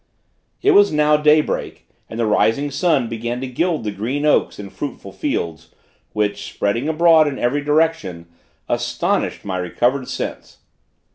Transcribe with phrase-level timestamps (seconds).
[0.63, 4.57] It was now day break, and the rising sun began to gild the green oaks
[4.57, 5.75] and fruitful fields,
[6.13, 8.25] which, spreading abroad in every direction,
[8.67, 10.57] astonished my recovered sense.